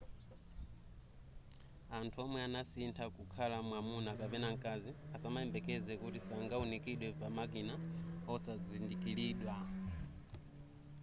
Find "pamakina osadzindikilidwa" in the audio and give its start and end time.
7.21-9.55